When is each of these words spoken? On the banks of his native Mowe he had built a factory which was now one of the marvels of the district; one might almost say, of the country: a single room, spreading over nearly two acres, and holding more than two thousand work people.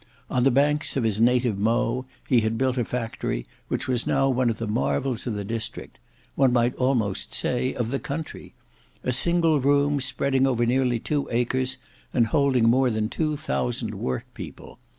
On 0.31 0.41
the 0.41 0.49
banks 0.49 0.97
of 0.97 1.03
his 1.03 1.21
native 1.21 1.59
Mowe 1.59 2.07
he 2.27 2.39
had 2.41 2.57
built 2.57 2.75
a 2.79 2.83
factory 2.83 3.45
which 3.67 3.87
was 3.87 4.07
now 4.07 4.29
one 4.29 4.49
of 4.49 4.57
the 4.57 4.65
marvels 4.67 5.27
of 5.27 5.35
the 5.35 5.43
district; 5.43 5.99
one 6.33 6.51
might 6.51 6.73
almost 6.73 7.35
say, 7.35 7.75
of 7.75 7.91
the 7.91 7.99
country: 7.99 8.55
a 9.03 9.11
single 9.11 9.59
room, 9.61 9.99
spreading 10.01 10.47
over 10.47 10.65
nearly 10.65 10.97
two 10.97 11.27
acres, 11.29 11.77
and 12.15 12.25
holding 12.25 12.67
more 12.67 12.89
than 12.89 13.09
two 13.09 13.37
thousand 13.37 13.93
work 13.93 14.25
people. 14.33 14.79